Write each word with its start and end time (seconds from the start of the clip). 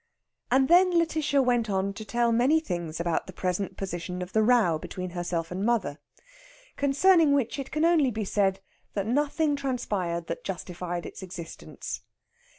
And 0.49 0.67
then 0.67 0.93
Lætitia 0.93 1.45
went 1.45 1.69
on 1.69 1.93
to 1.93 2.03
tell 2.03 2.31
many 2.31 2.59
things 2.59 2.99
about 2.99 3.27
the 3.27 3.31
present 3.33 3.77
position 3.77 4.23
of 4.23 4.33
the 4.33 4.41
"row" 4.41 4.79
between 4.79 5.11
herself 5.11 5.51
and 5.51 5.61
her 5.61 5.65
mother, 5.65 5.99
concerning 6.75 7.33
which 7.35 7.59
it 7.59 7.69
can 7.69 7.85
only 7.85 8.09
be 8.09 8.25
said 8.25 8.61
that 8.95 9.05
nothing 9.05 9.55
transpired 9.55 10.25
that 10.25 10.43
justified 10.43 11.05
its 11.05 11.21
existence. 11.21 12.01